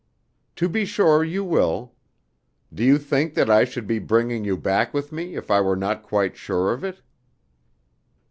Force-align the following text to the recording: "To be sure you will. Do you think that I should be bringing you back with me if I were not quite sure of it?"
"To 0.55 0.67
be 0.67 0.83
sure 0.83 1.23
you 1.23 1.43
will. 1.43 1.93
Do 2.73 2.83
you 2.83 2.97
think 2.97 3.35
that 3.35 3.51
I 3.51 3.65
should 3.65 3.85
be 3.85 3.99
bringing 3.99 4.43
you 4.43 4.57
back 4.57 4.95
with 4.95 5.11
me 5.11 5.35
if 5.35 5.51
I 5.51 5.61
were 5.61 5.75
not 5.77 6.01
quite 6.01 6.35
sure 6.35 6.73
of 6.73 6.83
it?" 6.83 7.03